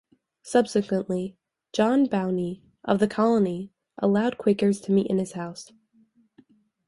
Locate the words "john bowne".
1.73-2.59